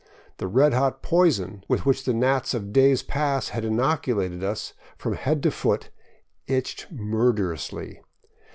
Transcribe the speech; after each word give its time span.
The 0.37 0.47
red 0.47 0.73
hot 0.73 1.03
poison 1.03 1.63
with 1.67 1.85
which 1.85 2.05
the 2.05 2.13
gnats 2.15 2.55
of 2.55 2.73
days 2.73 3.03
past 3.03 3.49
had 3.49 3.63
inoculated 3.63 4.43
us 4.43 4.73
from 4.97 5.13
head 5.13 5.43
to 5.43 5.51
foot 5.51 5.91
itched 6.47 6.91
murderously. 6.91 8.01